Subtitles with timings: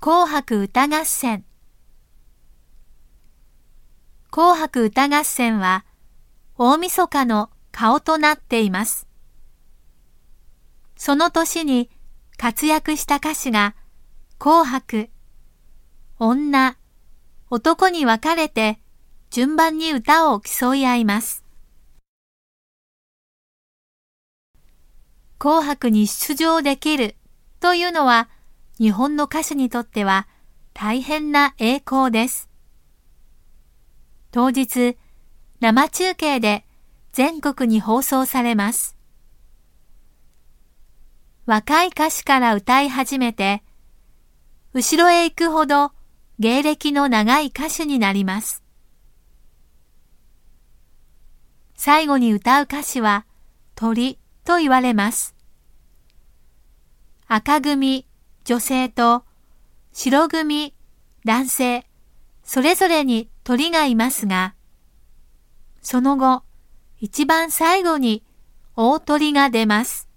[0.00, 1.44] 紅白歌合戦
[4.30, 5.84] 紅白歌合戦は
[6.56, 9.08] 大晦日の顔となっています。
[10.94, 11.90] その年に
[12.36, 13.74] 活躍した歌手が
[14.38, 15.10] 紅白、
[16.20, 16.76] 女、
[17.50, 18.78] 男に分かれて
[19.30, 21.44] 順番に歌を競い合います。
[25.40, 27.16] 紅白に出場できる
[27.58, 28.28] というのは
[28.78, 30.28] 日本の歌手にとっては
[30.72, 32.48] 大変な栄光です。
[34.30, 34.96] 当日、
[35.60, 36.64] 生中継で
[37.12, 38.96] 全国に放送されます。
[41.46, 43.64] 若い歌手から歌い始めて、
[44.74, 45.92] 後ろへ行くほど
[46.38, 48.62] 芸歴の長い歌手になります。
[51.74, 53.24] 最後に歌う歌詞は
[53.74, 55.34] 鳥と言われます。
[57.26, 58.07] 赤組、
[58.48, 59.24] 女性と
[59.92, 60.72] 白組、
[61.26, 61.86] 男性、
[62.42, 64.54] それぞれに鳥がいますが、
[65.82, 66.44] その後、
[66.98, 68.24] 一番最後に
[68.74, 70.07] 大鳥が出ます。